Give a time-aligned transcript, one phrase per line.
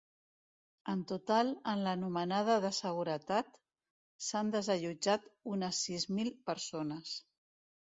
[0.93, 3.63] En total, en l’anomenada de seguretat,
[4.31, 7.19] s’han desallotjat unes sis mil persones.